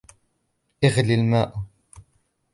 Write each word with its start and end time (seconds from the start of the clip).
اغلي 0.83 1.13
الماء 1.15 1.59